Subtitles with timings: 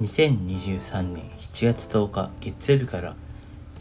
[0.00, 3.14] 2023年7月10日月曜日から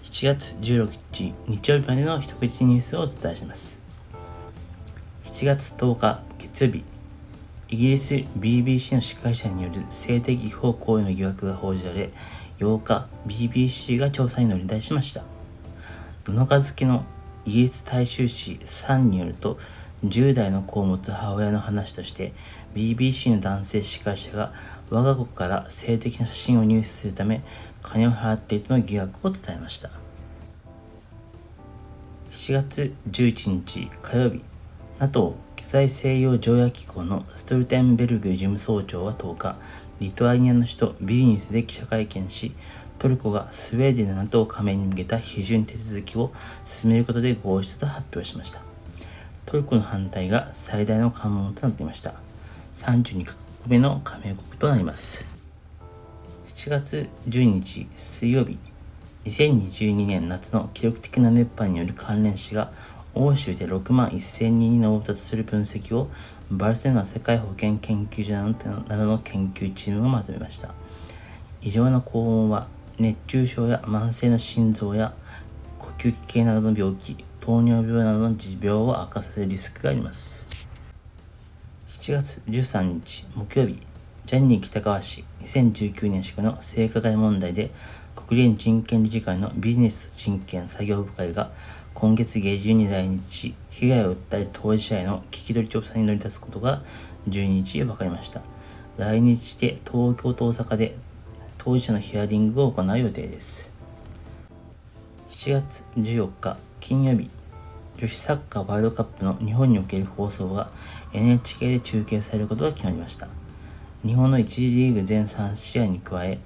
[0.03, 3.83] 7月16日日曜日までの一口ニュースをお伝えします。
[5.25, 6.83] 7月10日月曜日、
[7.69, 12.11] イギリス BBC の司会者による性的不法行為の疑惑が報じられ、
[12.59, 15.23] 8日 BBC が調査に乗り出しました。
[16.25, 17.05] 7日付の
[17.45, 19.57] イギリス大衆紙サンによると、
[20.03, 22.33] 10代の子を持つ母親の話として
[22.75, 24.51] BBC の男性司会者が
[24.89, 27.41] 我が子から性的な写真を入手するため
[27.81, 29.89] 金を払っていたの疑惑を伝えました。
[32.31, 34.41] 7月11日火曜日。
[34.99, 39.55] NATO 機材西洋条約機構のストルテンベルグ事務総長は10日
[39.99, 42.53] リトアニアの首都ビリニスで記者会見し
[42.99, 46.31] トルコがスウェーデンの NATO 加盟に向けた批准手続きを
[46.63, 48.72] 進めることで合意したと発表しました。
[49.53, 52.15] トルコの反対が最大の関門となっていました。
[52.71, 55.29] 32カ国目の加盟国となります。
[56.47, 58.57] 7月12日水曜日、
[59.25, 62.71] 2022年夏の記録的な熱波による関連死が
[63.13, 66.09] 欧州で6万1000人に上ったとする分析を
[66.49, 70.73] バルセロナ世界保健研究所などの研究チームがまとめました。
[71.61, 72.67] 異常な高温は
[72.97, 75.13] 熱中症や慢性の心臓や
[75.77, 80.65] 呼吸器系などの病気、糖尿病などの持病を悪化させるリスクがあります。
[81.89, 83.79] 7月13日木曜日、
[84.23, 87.71] ジャニー喜多川氏2019年祝の性加害問題で
[88.15, 91.51] 国連人権理事会のビジネスと人権作業部会が
[91.93, 96.81] 今月下旬に来日し、被害を訴える当事者への聞き取り調査に乗り出すことが
[97.27, 98.39] 12日分かりました。
[98.95, 100.95] 来日して東京と大阪で
[101.57, 103.75] 当事者のヒアリングを行う予定です。
[105.29, 106.55] 7月14日
[106.85, 107.29] 金曜日、
[107.95, 110.69] 女子サッカーワールドカップの日本における放送が
[111.13, 113.29] NHK で中継されることが決まりました。
[114.05, 116.39] 日本の1次リーグ全3試合に加え、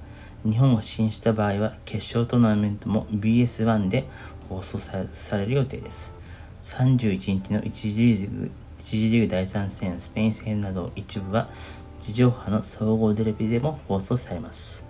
[0.45, 4.07] 日本が進出した場合は決勝トーナメントも BS1 で
[4.47, 6.15] 放送される予定です。
[6.61, 11.49] 31日の1次リーグ、1次リーグ第3戦、スペイン戦など一部は
[11.99, 14.87] 地上波の総合テレビでも放送されます。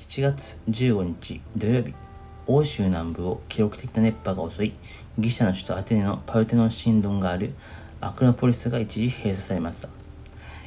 [0.00, 1.94] 7月15日土曜日、
[2.46, 4.72] 欧州南部を記録的な熱波が襲い、
[5.18, 7.54] ギリシャの首都アテネのパルテノン神殿がある
[8.00, 9.88] アクロポリスが一時閉鎖されました。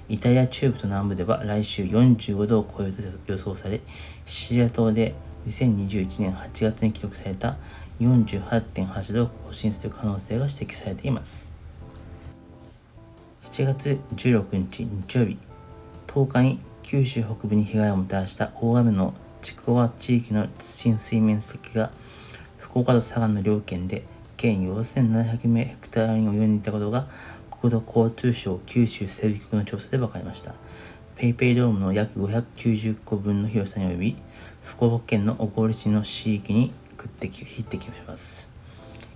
[0.10, 3.82] イタリア中部と南部では来週45度を超えると予想され、
[4.26, 5.16] シリア島で
[5.48, 7.58] 2021年8月に記録された
[8.00, 11.54] 48.8度を更新する可能性が指摘されています。
[13.44, 15.38] 7月16日日曜日、
[16.08, 19.14] 10日に九州北部に被害をもたらした大雨の
[19.64, 21.90] ちくわ地域の浸水面積が
[22.58, 24.04] 福岡と佐賀の両県で
[24.36, 27.08] 県4700名ヘクタールに及んでいたことが
[27.50, 30.54] 国土交通省九州整備局の調査で分かりました。
[31.16, 34.18] ペイペイドームの約590個分の広さに及び、
[34.62, 38.54] 福岡県の小郡市の地域に匹敵します。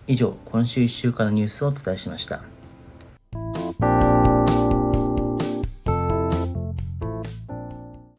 [0.08, 2.57] 以上、今週1週間のニュースをお伝えしました。